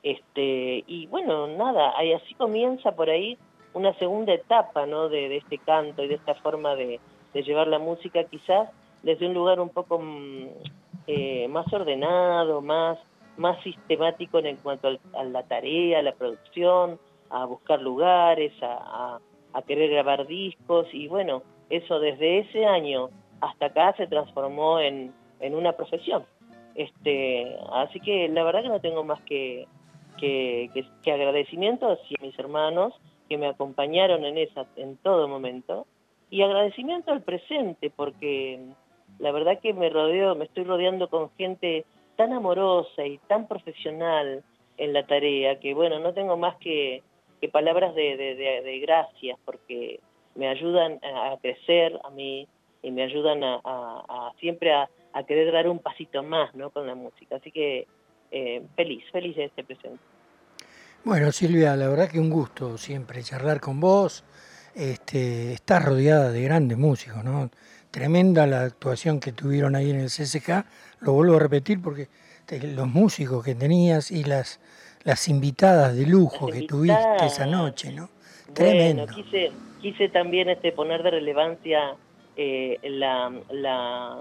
Este, 0.03 0.83
y 0.87 1.07
bueno, 1.07 1.47
nada, 1.47 1.93
ahí 1.97 2.13
así 2.13 2.33
comienza 2.33 2.91
por 2.93 3.09
ahí 3.09 3.37
una 3.73 3.93
segunda 3.97 4.33
etapa 4.33 4.85
¿no? 4.85 5.09
de, 5.09 5.37
este 5.37 5.57
canto 5.57 6.03
y 6.03 6.07
de 6.07 6.15
esta 6.15 6.35
forma 6.35 6.75
de, 6.75 6.99
llevar 7.43 7.67
la 7.67 7.79
música 7.79 8.23
quizás 8.25 8.69
desde 9.03 9.27
un 9.27 9.33
lugar 9.33 9.59
un 9.59 9.69
poco 9.69 9.99
mm, 9.99 10.47
eh, 11.07 11.47
más 11.49 11.71
ordenado, 11.71 12.61
más, 12.61 12.97
más 13.37 13.61
sistemático 13.63 14.39
en 14.39 14.57
cuanto 14.57 14.89
a 15.13 15.23
la 15.23 15.43
tarea, 15.43 15.99
a 15.99 16.03
la 16.03 16.13
producción, 16.13 16.99
a 17.29 17.45
buscar 17.45 17.81
lugares, 17.81 18.53
a, 18.61 19.19
a 19.53 19.61
querer 19.63 19.89
grabar 19.89 20.27
discos 20.27 20.87
y 20.93 21.07
bueno, 21.07 21.41
eso 21.69 21.99
desde 21.99 22.39
ese 22.39 22.65
año 22.65 23.09
hasta 23.41 23.67
acá 23.67 23.93
se 23.97 24.07
transformó 24.07 24.79
en, 24.79 25.13
una 25.39 25.73
profesión. 25.73 26.25
Este, 26.75 27.57
así 27.73 27.99
que 27.99 28.27
la 28.29 28.43
verdad 28.43 28.63
que 28.63 28.69
no 28.69 28.81
tengo 28.81 29.03
más 29.03 29.21
que, 29.21 29.67
que, 30.19 30.69
agradecimiento 31.05 31.91
hacia 31.91 32.17
mis 32.21 32.37
hermanos 32.37 32.93
que 33.29 33.37
me 33.37 33.47
acompañaron 33.47 34.25
en 34.25 34.37
esa 34.37 34.65
en 34.75 34.97
todo 34.97 35.27
momento 35.27 35.85
y 36.29 36.41
agradecimiento 36.41 37.11
al 37.11 37.21
presente 37.21 37.89
porque 37.89 38.59
la 39.19 39.31
verdad 39.31 39.59
que 39.61 39.73
me 39.73 39.89
rodeo, 39.89 40.35
me 40.35 40.45
estoy 40.45 40.63
rodeando 40.63 41.09
con 41.09 41.31
gente 41.37 41.85
tan 42.15 42.33
amorosa 42.33 43.05
y 43.05 43.17
tan 43.27 43.47
profesional 43.47 44.43
en 44.77 44.93
la 44.93 45.05
tarea 45.05 45.59
que 45.59 45.73
bueno, 45.73 45.99
no 45.99 46.13
tengo 46.13 46.37
más 46.37 46.57
que, 46.57 47.01
que 47.41 47.49
palabras 47.49 47.95
de, 47.95 48.79
gracias 48.81 49.39
porque 49.45 49.99
me 50.35 50.47
ayudan 50.47 50.99
a 51.03 51.37
crecer 51.41 51.99
a 52.03 52.09
mí 52.09 52.47
y 52.83 52.91
me 52.91 53.03
ayudan 53.03 53.43
a, 53.43 54.31
siempre 54.39 54.73
a, 54.73 54.89
querer 55.27 55.51
dar 55.51 55.67
un 55.67 55.79
pasito 55.79 56.21
más 56.21 56.53
¿no? 56.53 56.69
con 56.69 56.85
la 56.85 56.93
música. 56.93 57.37
Así 57.37 57.51
que 57.51 57.87
eh, 58.29 58.61
feliz, 58.75 59.03
feliz 59.11 59.35
de 59.35 59.45
este 59.45 59.63
presente. 59.63 59.99
Bueno, 61.03 61.31
Silvia, 61.31 61.75
la 61.75 61.87
verdad 61.87 62.09
que 62.09 62.19
un 62.19 62.29
gusto 62.29 62.77
siempre 62.77 63.23
charlar 63.23 63.59
con 63.59 63.79
vos. 63.79 64.23
Este, 64.77 65.53
estás 65.53 65.83
rodeada 65.83 66.31
de 66.31 66.41
grandes 66.43 66.77
músicos, 66.77 67.23
¿no? 67.23 67.49
Tremenda 67.89 68.45
la 68.45 68.61
actuación 68.61 69.19
que 69.19 69.31
tuvieron 69.31 69.75
ahí 69.75 69.89
en 69.89 69.99
el 69.99 70.09
CCK. 70.09 70.65
Lo 70.99 71.13
vuelvo 71.13 71.37
a 71.37 71.39
repetir 71.39 71.81
porque 71.81 72.09
los 72.61 72.87
músicos 72.87 73.43
que 73.43 73.55
tenías 73.55 74.11
y 74.11 74.23
las, 74.23 74.59
las 75.03 75.27
invitadas 75.27 75.95
de 75.95 76.05
lujo 76.05 76.47
que 76.47 76.61
tuviste 76.63 77.25
esa 77.25 77.45
noche, 77.47 77.91
¿no? 77.91 78.09
Tremendo 78.53 79.07
quise 79.81 80.09
también 80.09 80.49
este, 80.49 80.71
poner 80.71 81.03
de 81.03 81.11
relevancia 81.11 81.95
eh, 82.35 82.77
la, 82.83 83.31
la, 83.51 84.17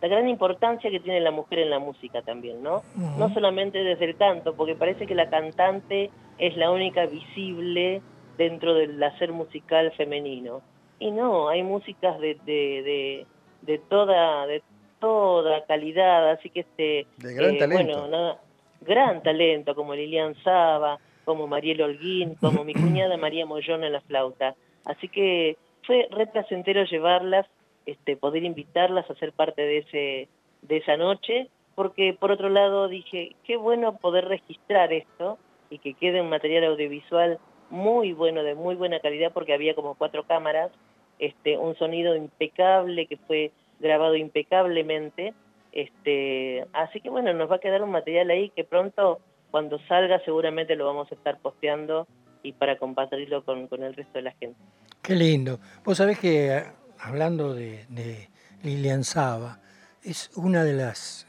gran 0.00 0.28
importancia 0.28 0.90
que 0.90 1.00
tiene 1.00 1.20
la 1.20 1.30
mujer 1.30 1.60
en 1.60 1.70
la 1.70 1.78
música 1.78 2.22
también, 2.22 2.62
¿no? 2.62 2.82
No 3.18 3.32
solamente 3.34 3.78
desde 3.84 4.06
el 4.06 4.16
canto, 4.16 4.54
porque 4.54 4.74
parece 4.74 5.06
que 5.06 5.14
la 5.14 5.28
cantante 5.28 6.10
es 6.38 6.56
la 6.56 6.70
única 6.70 7.06
visible 7.06 8.00
dentro 8.40 8.72
del 8.72 9.02
hacer 9.02 9.32
musical 9.32 9.92
femenino. 9.98 10.62
Y 10.98 11.10
no, 11.10 11.50
hay 11.50 11.62
músicas 11.62 12.18
de, 12.20 12.38
de, 12.46 13.26
de, 13.60 13.78
toda 13.78 14.46
de 14.46 14.62
toda 14.98 15.66
calidad, 15.66 16.30
así 16.30 16.48
que 16.48 16.60
este... 16.60 17.06
De 17.18 17.34
gran 17.34 17.56
eh, 17.56 17.58
talento. 17.58 18.00
Bueno, 18.00 18.38
gran 18.80 19.22
talento, 19.22 19.74
como 19.74 19.94
Lilian 19.94 20.34
Saba, 20.42 20.98
como 21.26 21.46
Mariel 21.46 21.82
Holguín, 21.82 22.34
como 22.36 22.64
mi 22.64 22.72
cuñada 22.82 23.18
María 23.18 23.44
Mollón 23.44 23.84
en 23.84 23.92
la 23.92 24.00
flauta. 24.00 24.54
Así 24.86 25.08
que 25.08 25.58
fue 25.82 26.08
re 26.10 26.26
placentero 26.26 26.84
llevarlas, 26.84 27.46
este, 27.84 28.16
poder 28.16 28.44
invitarlas 28.44 29.10
a 29.10 29.14
ser 29.16 29.32
parte 29.32 29.60
de, 29.60 29.78
ese, 29.78 30.28
de 30.62 30.76
esa 30.78 30.96
noche, 30.96 31.48
porque 31.74 32.16
por 32.18 32.32
otro 32.32 32.48
lado 32.48 32.88
dije, 32.88 33.36
qué 33.44 33.58
bueno 33.58 33.98
poder 33.98 34.28
registrar 34.28 34.94
esto 34.94 35.36
y 35.68 35.78
que 35.78 35.92
quede 35.92 36.22
un 36.22 36.30
material 36.30 36.64
audiovisual 36.64 37.38
muy 37.70 38.12
bueno, 38.12 38.42
de 38.42 38.54
muy 38.54 38.74
buena 38.74 39.00
calidad, 39.00 39.32
porque 39.32 39.54
había 39.54 39.74
como 39.74 39.94
cuatro 39.94 40.24
cámaras, 40.24 40.70
este, 41.18 41.56
un 41.56 41.76
sonido 41.76 42.16
impecable 42.16 43.06
que 43.06 43.16
fue 43.16 43.52
grabado 43.78 44.16
impecablemente, 44.16 45.32
este, 45.72 46.66
así 46.72 47.00
que 47.00 47.10
bueno, 47.10 47.32
nos 47.32 47.50
va 47.50 47.56
a 47.56 47.60
quedar 47.60 47.82
un 47.82 47.90
material 47.90 48.30
ahí 48.30 48.50
que 48.50 48.64
pronto, 48.64 49.20
cuando 49.50 49.78
salga, 49.86 50.22
seguramente 50.24 50.76
lo 50.76 50.86
vamos 50.86 51.10
a 51.10 51.14
estar 51.14 51.38
posteando 51.38 52.06
y 52.42 52.52
para 52.52 52.78
compartirlo 52.78 53.44
con, 53.44 53.68
el 53.70 53.94
resto 53.94 54.14
de 54.14 54.22
la 54.22 54.32
gente. 54.32 54.58
Qué 55.02 55.14
lindo. 55.14 55.60
Vos 55.84 55.98
sabés 55.98 56.18
que 56.18 56.62
hablando 56.98 57.54
de, 57.54 58.28
Lilian 58.62 59.04
Saba, 59.04 59.60
es 60.02 60.30
una 60.36 60.64
de 60.64 60.74
las, 60.74 61.26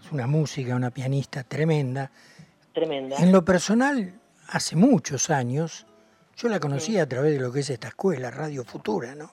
es 0.00 0.12
una 0.12 0.26
música, 0.26 0.74
una 0.74 0.90
pianista 0.90 1.44
tremenda. 1.44 2.10
Tremenda. 2.72 3.16
En 3.18 3.32
lo 3.32 3.44
personal, 3.44 4.14
hace 4.48 4.76
muchos 4.76 5.30
años, 5.30 5.86
yo 6.36 6.48
la 6.48 6.60
conocí 6.60 6.98
a 6.98 7.08
través 7.08 7.32
de 7.32 7.40
lo 7.40 7.52
que 7.52 7.60
es 7.60 7.70
esta 7.70 7.88
escuela, 7.88 8.30
Radio 8.30 8.64
Futura, 8.64 9.14
¿no? 9.14 9.32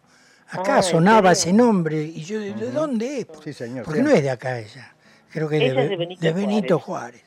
Acá 0.50 0.78
Ah, 0.80 0.82
sonaba 0.84 1.30
¿en 1.30 1.34
ese 1.34 1.54
nombre 1.54 2.02
y 2.04 2.24
yo, 2.24 2.40
¿de 2.40 2.54
de 2.54 2.72
dónde 2.72 3.20
es? 3.22 3.28
Sí, 3.44 3.54
señor. 3.54 3.86
Porque 3.86 4.04
no 4.04 4.10
es 4.12 4.22
de 4.22 4.30
acá 4.30 4.60
ella. 4.60 4.94
Creo 5.32 5.48
que 5.48 5.58
de, 5.60 5.68
es 5.68 5.76
de 5.76 5.82
Be- 5.88 5.96
Benito 5.96 6.22
de 6.22 6.34
Benito 6.34 6.80
Juárez. 6.80 7.22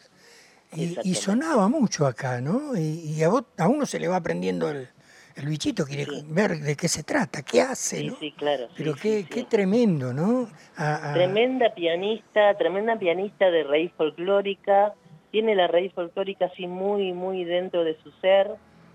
Juárez. 0.70 0.98
Y, 1.06 1.14
sonaba 1.14 1.68
mucho 1.68 2.06
acá, 2.06 2.40
¿no? 2.40 2.76
Y, 2.76 2.80
y 3.16 3.22
a, 3.22 3.28
vos- 3.28 3.44
a 3.56 3.68
uno 3.68 3.86
se 3.86 3.98
le 4.00 4.08
va 4.08 4.16
aprendiendo 4.16 4.68
el, 4.68 4.88
el 5.36 5.46
bichito, 5.46 5.86
quiere 5.86 6.06
ver 6.26 6.58
de 6.58 6.76
qué 6.76 6.88
se 6.88 7.02
trata, 7.04 7.42
qué 7.42 7.62
hace, 7.62 7.98
Sí, 8.00 8.06
¿no? 8.08 8.16
sí, 8.18 8.32
claro. 8.36 8.68
Pero 8.76 8.94
qué, 8.94 9.24
qué 9.30 9.44
tremendo, 9.44 10.12
¿no? 10.12 10.48
A- 10.76 11.10
a- 11.10 11.14
Tremenda 11.14 11.72
pianista, 11.74 12.58
tremenda 12.58 12.98
pianista 12.98 13.46
de 13.50 13.62
raíz 13.62 13.92
folclórica. 13.96 14.94
Tiene 15.34 15.56
la 15.56 15.66
raíz 15.66 15.92
folclórica 15.94 16.44
así 16.44 16.68
muy, 16.68 17.12
muy 17.12 17.42
dentro 17.42 17.82
de 17.82 17.96
su 18.04 18.12
ser, 18.20 18.52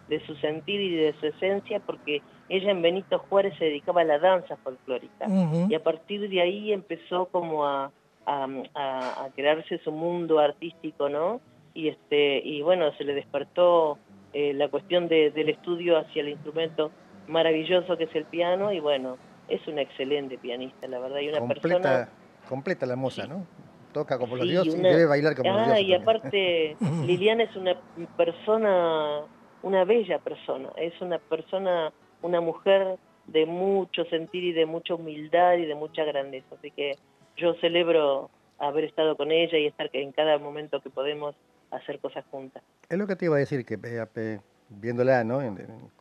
de 0.07 0.25
su 0.25 0.35
sentir 0.35 0.79
y 0.79 0.95
de 0.95 1.13
su 1.19 1.25
esencia, 1.25 1.81
porque 1.81 2.21
ella 2.47 2.71
en 2.71 2.81
Benito 2.81 3.19
Juárez 3.19 3.53
se 3.59 3.65
dedicaba 3.65 3.99
a 4.01 4.03
la 4.05 4.19
danza 4.19 4.55
folclórica. 4.55 5.25
Y 5.69 5.75
a 5.75 5.83
partir 5.83 6.29
de 6.29 6.39
ahí 6.39 6.71
empezó 6.71 7.25
como 7.25 7.65
a, 7.65 7.91
a, 8.25 8.47
a- 8.73 9.25
a 9.25 9.29
crearse 9.35 9.79
su 9.79 9.91
mundo 9.91 10.39
artístico, 10.39 11.09
¿no? 11.09 11.41
Y, 11.73 11.89
este, 11.89 12.37
y 12.41 12.61
bueno, 12.61 12.93
se 12.93 13.03
le 13.03 13.15
despertó 13.15 13.97
eh, 14.31 14.53
la 14.53 14.69
cuestión 14.69 15.09
de- 15.09 15.31
del 15.31 15.49
estudio 15.49 15.97
hacia 15.97 16.21
el 16.21 16.29
instrumento 16.29 16.89
maravilloso 17.27 17.97
que 17.97 18.05
es 18.05 18.15
el 18.15 18.23
piano, 18.23 18.71
y 18.71 18.79
bueno, 18.79 19.17
es 19.49 19.67
una 19.67 19.81
excelente 19.81 20.37
pianista, 20.37 20.87
la 20.87 20.99
verdad, 20.99 21.19
y 21.19 21.27
una 21.27 21.39
completa, 21.39 21.67
persona... 21.67 22.09
completa 22.47 22.85
la 22.85 22.95
moza, 22.95 23.27
¿no? 23.27 23.45
Toca 23.91 24.17
como 24.19 24.35
los 24.35 24.45
Sí, 24.45 24.51
dioses 24.51 24.75
una- 24.75 24.89
y 24.89 24.91
debe 24.91 25.05
bailar 25.05 25.35
como 25.35 25.49
los 25.51 25.59
Ah, 25.61 25.65
dioses. 25.65 25.81
y 25.83 25.89
también. 25.91 26.01
aparte, 26.01 26.77
Liliana 27.05 27.43
es 27.43 27.55
una 27.55 27.75
persona, 28.15 29.21
una 29.63 29.83
bella 29.85 30.19
persona, 30.19 30.69
es 30.77 30.99
una 31.01 31.17
persona, 31.19 31.91
una 32.21 32.41
mujer 32.41 32.97
de 33.25 33.45
mucho 33.45 34.05
sentir 34.05 34.43
y 34.43 34.53
de 34.53 34.65
mucha 34.65 34.95
humildad 34.95 35.57
y 35.57 35.65
de 35.65 35.75
mucha 35.75 36.03
grandeza. 36.03 36.55
Así 36.55 36.71
que 36.71 36.97
yo 37.37 37.53
celebro 37.55 38.29
haber 38.57 38.83
estado 38.85 39.15
con 39.15 39.31
ella 39.31 39.57
y 39.57 39.67
estar 39.67 39.89
en 39.93 40.11
cada 40.11 40.37
momento 40.37 40.81
que 40.81 40.89
podemos 40.89 41.35
hacer 41.71 41.99
cosas 41.99 42.25
juntas. 42.31 42.63
Es 42.89 42.97
lo 42.97 43.07
que 43.07 43.15
te 43.15 43.25
iba 43.25 43.35
a 43.35 43.39
decir, 43.39 43.65
que 43.65 43.75
eh, 43.81 44.39
viéndola, 44.69 45.23
¿no? 45.23 45.41
En- 45.41 45.57
en- 45.59 45.91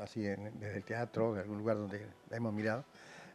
así 0.00 0.26
en- 0.26 0.58
desde 0.58 0.78
el 0.78 0.84
teatro, 0.84 1.34
en 1.34 1.40
algún 1.42 1.58
lugar 1.58 1.76
donde 1.76 2.06
la 2.30 2.36
hemos 2.36 2.52
mirado, 2.52 2.84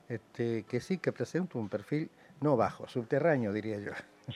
este, 0.10 0.64
que 0.64 0.80
sí 0.80 0.98
que 0.98 1.12
presenta 1.12 1.58
un 1.58 1.70
perfil 1.70 2.10
no 2.42 2.56
bajo, 2.58 2.88
subterráneo, 2.88 3.51
diría 3.54 3.80
yo. 3.80 3.92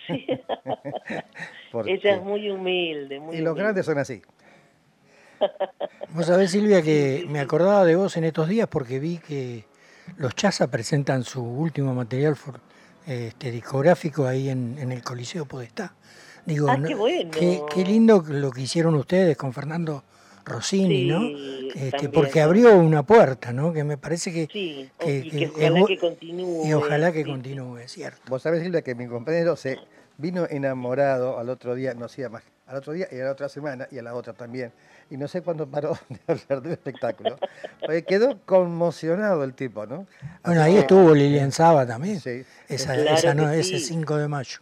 Sí. 0.08 0.26
Porque- 1.72 1.94
ella 1.94 2.16
es 2.16 2.22
muy 2.24 2.50
humilde, 2.50 3.20
muy 3.20 3.36
y 3.36 3.40
los 3.40 3.52
humilde. 3.52 3.62
grandes 3.64 3.86
son 3.86 3.98
así. 3.98 4.22
Vos 6.14 6.26
sabés, 6.26 6.52
Silvia, 6.52 6.82
que 6.82 7.26
me 7.30 7.40
acordaba 7.40 7.86
de 7.86 7.96
vos 7.96 8.18
en 8.18 8.24
estos 8.26 8.48
días 8.50 8.68
porque 8.68 9.00
vi 9.00 9.20
que 9.20 9.64
los 10.18 10.36
Chaza 10.36 10.68
presentan 10.70 11.24
su 11.24 11.42
último 11.44 11.94
material 11.94 12.36
for- 12.36 12.60
este, 13.06 13.52
discográfico 13.52 14.26
ahí 14.28 14.50
en, 14.50 14.78
en 14.80 14.92
el 14.92 15.02
Coliseo 15.04 15.46
Podestá. 15.46 15.94
Digo, 16.46 16.68
Ah, 16.70 16.78
qué 16.86 16.96
bueno. 16.96 17.32
qué, 17.32 17.62
qué 17.74 17.84
lindo 17.86 18.24
lo 18.28 18.52
que 18.52 18.62
hicieron 18.62 18.96
ustedes 18.96 19.38
con 19.38 19.54
Fernando 19.54 20.04
Rossini, 20.50 21.04
Sí, 21.04 21.08
¿no? 21.08 21.70
Este, 21.76 22.10
porque 22.10 22.42
abrió 22.42 22.76
una 22.78 23.04
puerta, 23.04 23.54
¿no? 23.54 23.72
Que 23.72 23.84
me 23.84 23.98
parece 23.98 24.34
que... 24.34 24.48
Sí, 24.52 24.90
que- 25.00 25.18
y 25.20 25.30
que 25.30 25.38
que 25.38 25.44
es 25.46 25.52
ojalá 25.52 25.80
bu- 25.80 25.88
que 25.88 25.98
continúe. 25.98 26.66
Y 26.68 26.74
ojalá 26.74 27.12
que 27.12 27.24
sí. 27.24 27.30
continúe, 27.30 27.80
¿cierto? 27.88 28.20
Vos 28.28 28.42
sabés, 28.42 28.64
Silvia, 28.64 28.82
que 28.82 28.96
mi 28.96 29.08
compañero 29.08 29.56
se 29.56 29.78
vino 30.18 30.46
enamorado 30.50 31.40
al 31.40 31.50
otro 31.50 31.76
día, 31.76 31.94
no 31.94 32.06
hacía 32.06 32.28
más, 32.28 32.44
al 32.68 32.76
otro 32.78 32.92
día 32.94 33.08
y 33.12 33.20
a 33.20 33.24
la 33.26 33.32
otra 33.32 33.48
semana 33.50 33.88
y 33.92 34.00
a 34.00 34.02
la 34.04 34.14
otra 34.16 34.34
también. 34.34 34.72
Y 35.10 35.18
no 35.18 35.28
sé 35.28 35.42
cuándo 35.42 35.66
paró 35.68 35.98
de 36.10 36.20
hablar 36.28 36.62
del 36.62 36.72
espectáculo. 36.74 37.38
Porque 37.80 38.04
quedó 38.04 38.38
conmocionado 38.46 39.44
el 39.44 39.54
tipo, 39.54 39.86
¿no? 39.86 40.08
Bueno, 40.44 40.62
Así 40.62 40.72
ahí 40.72 40.78
estuvo 40.78 41.14
Lilian 41.16 41.52
Saba 41.52 41.86
también. 41.86 42.20
Sí, 42.20 42.44
Esa, 42.68 42.94
Claro 42.96 43.10
esa 43.18 43.34
no- 43.34 43.50
ese 43.52 43.80
sí. 43.80 43.86
5 43.86 44.18
de 44.18 44.28
mayo. 44.28 44.60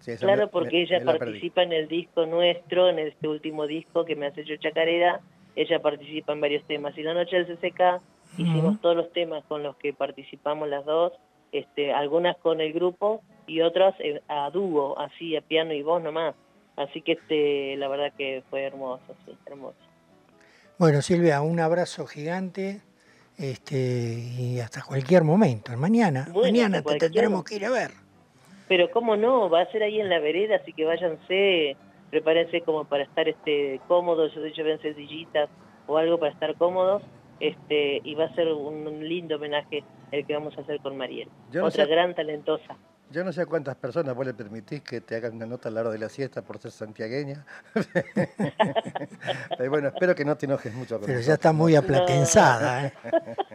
Sí, 0.00 0.16
Claro, 0.16 0.42
me- 0.42 0.48
porque 0.48 0.76
me- 0.76 0.82
ella 0.82 0.98
me 1.00 1.04
la 1.04 1.12
perdí. 1.12 1.24
participa 1.32 1.62
en 1.62 1.72
el 1.72 1.88
disco 1.88 2.26
nuestro, 2.26 2.88
en 2.88 2.98
este 2.98 3.28
último 3.28 3.66
disco 3.66 4.04
que 4.04 4.16
me 4.16 4.26
hace 4.26 4.44
yo 4.44 4.56
chacarera. 4.56 5.20
Ella 5.56 5.80
participa 5.80 6.32
en 6.32 6.40
varios 6.40 6.64
temas. 6.66 6.96
Y 6.96 7.02
la 7.02 7.14
noche 7.14 7.36
del 7.36 7.46
CCK 7.46 8.00
hicimos 8.36 8.80
todos 8.80 8.94
los 8.96 9.12
temas 9.12 9.44
con 9.46 9.62
los 9.62 9.76
que 9.76 9.92
participamos 9.92 10.68
las 10.68 10.84
dos, 10.84 11.12
este, 11.50 11.92
algunas 11.92 12.36
con 12.36 12.60
el 12.60 12.72
grupo 12.72 13.22
y 13.46 13.62
otras 13.62 13.94
eh, 13.98 14.20
a 14.28 14.50
dúo, 14.50 14.98
así 14.98 15.34
a 15.36 15.40
piano 15.40 15.72
y 15.72 15.82
voz 15.82 16.02
nomás. 16.02 16.34
Así 16.76 17.00
que 17.02 17.12
este, 17.12 17.76
la 17.76 17.88
verdad 17.88 18.12
que 18.16 18.44
fue 18.50 18.62
hermoso, 18.62 19.16
sí, 19.26 19.36
hermoso. 19.46 19.74
Bueno, 20.78 21.02
Silvia, 21.02 21.40
un 21.40 21.58
abrazo 21.58 22.06
gigante 22.06 22.82
este, 23.36 23.76
y 24.38 24.60
hasta 24.60 24.82
cualquier 24.82 25.24
momento. 25.24 25.76
Mañana, 25.76 26.28
Bueno, 26.32 26.42
mañana 26.42 26.82
te 26.82 26.98
tendremos 26.98 27.30
momento. 27.30 27.48
que 27.48 27.54
ir 27.56 27.64
a 27.64 27.70
ver. 27.70 27.90
Pero 28.68 28.90
cómo 28.90 29.16
no, 29.16 29.48
va 29.48 29.62
a 29.62 29.70
ser 29.72 29.82
ahí 29.82 30.00
en 30.00 30.08
la 30.10 30.18
vereda, 30.20 30.56
así 30.56 30.72
que 30.72 30.84
váyanse, 30.84 31.76
prepárense 32.10 32.60
como 32.60 32.84
para 32.84 33.04
estar 33.04 33.28
este 33.28 33.80
cómodos, 33.88 34.34
yo 34.34 34.46
llévense 34.46 34.94
sillitas 34.94 35.48
o 35.86 35.96
algo 35.96 36.18
para 36.18 36.32
estar 36.32 36.54
cómodos, 36.56 37.02
este 37.40 38.00
y 38.04 38.14
va 38.14 38.24
a 38.26 38.34
ser 38.34 38.48
un, 38.52 39.08
lindo 39.08 39.36
homenaje 39.36 39.82
el 40.12 40.26
que 40.26 40.34
vamos 40.34 40.56
a 40.58 40.60
hacer 40.60 40.80
con 40.80 40.96
Mariel, 40.96 41.28
Yo 41.50 41.62
no 41.62 41.68
otra 41.68 41.84
sé- 41.84 41.90
gran 41.90 42.14
talentosa. 42.14 42.76
Yo 43.10 43.24
no 43.24 43.32
sé 43.32 43.40
a 43.40 43.46
cuántas 43.46 43.74
personas 43.76 44.14
vos 44.14 44.26
le 44.26 44.34
permitís 44.34 44.82
que 44.82 45.00
te 45.00 45.16
hagan 45.16 45.36
una 45.36 45.46
nota 45.46 45.70
a 45.70 45.72
la 45.72 45.80
hora 45.80 45.90
de 45.90 45.98
la 45.98 46.10
siesta 46.10 46.42
por 46.42 46.58
ser 46.58 46.72
santiagueña. 46.72 47.46
Pero 49.56 49.70
bueno, 49.70 49.88
espero 49.88 50.14
que 50.14 50.26
no 50.26 50.36
te 50.36 50.44
enojes 50.44 50.74
mucho 50.74 50.98
con 50.98 51.06
Pero 51.06 51.20
ya 51.20 51.34
está 51.34 51.54
muy 51.54 51.74
aplatenzada. 51.74 52.86
¿eh? 52.86 52.92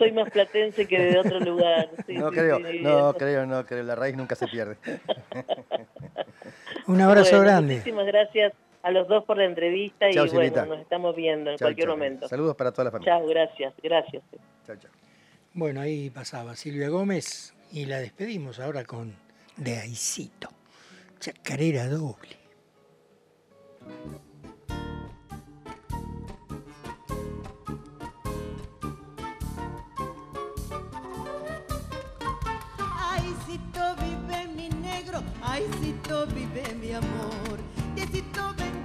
Soy 0.00 0.12
más 0.12 0.30
platense 0.30 0.86
que 0.88 0.98
de 0.98 1.18
otro 1.18 1.38
lugar. 1.40 1.90
sí, 2.06 2.14
No 2.14 2.30
sí, 2.30 2.36
creo, 2.36 2.56
sí, 2.56 2.62
no 2.62 2.68
bien. 2.68 3.12
creo, 3.18 3.46
no 3.46 3.66
creo. 3.66 3.82
La 3.84 3.94
raíz 3.94 4.16
nunca 4.16 4.34
se 4.34 4.48
pierde. 4.48 4.78
Un 6.86 7.00
abrazo 7.00 7.30
Bueno, 7.36 7.44
grande. 7.44 7.74
Muchísimas 7.76 8.06
gracias 8.06 8.52
a 8.82 8.90
los 8.90 9.06
dos 9.08 9.24
por 9.24 9.36
la 9.36 9.44
entrevista 9.44 10.10
Chao, 10.10 10.24
y 10.24 10.28
bueno, 10.30 10.42
Silvita. 10.44 10.66
nos 10.66 10.80
estamos 10.80 11.14
viendo 11.14 11.50
en 11.50 11.56
Chau, 11.58 11.66
cualquier 11.66 11.86
chau. 11.88 11.96
momento. 11.96 12.28
Saludos 12.28 12.56
para 12.56 12.72
toda 12.72 12.86
la 12.86 12.90
familia. 12.90 13.12
Chao, 13.18 13.26
gracias, 13.26 13.74
gracias. 13.82 14.22
Chau, 14.66 14.76
chau. 14.76 14.90
Bueno, 15.52 15.80
ahí 15.82 16.08
pasaba 16.10 16.56
Silvia 16.56 16.88
Gómez 16.88 17.54
y 17.72 17.84
la 17.84 17.98
despedimos 17.98 18.58
ahora 18.58 18.84
con 18.84 19.14
De 19.56 19.76
Aicito. 19.78 20.48
Chacarera 21.18 21.88
doble. 21.88 22.36
Ay, 35.60 35.68
si 35.82 35.92
tú 36.08 36.14
vive 36.34 36.74
mi 36.80 36.92
amor, 36.92 37.58
de 37.94 38.06
si 38.06 38.22
tú 38.32 38.40
ven 38.56 38.79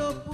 yo 0.00 0.29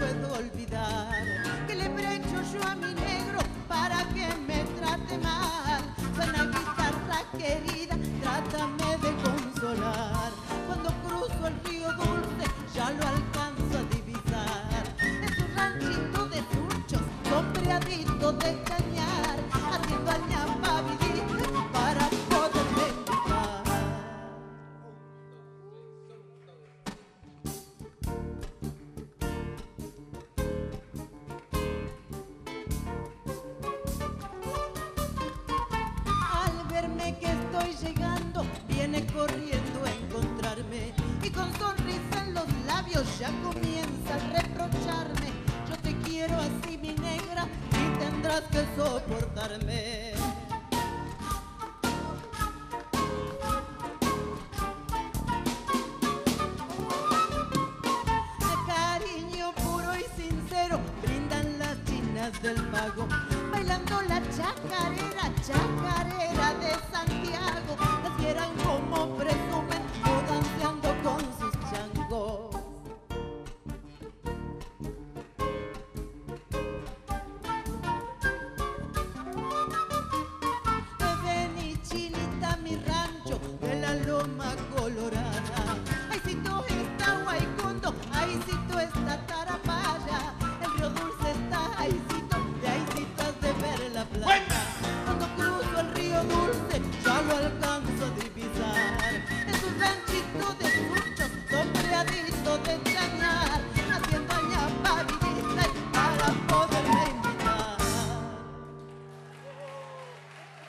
tendrás 48.41 48.51
que 48.51 48.83
soportarme. 48.83 50.06